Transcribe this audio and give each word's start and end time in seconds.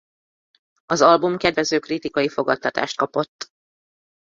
Az 0.85 1.01
album 1.01 1.37
kedvező 1.37 1.79
kritikai 1.79 2.29
fogadtatást 2.29 2.97
kapott. 2.97 3.49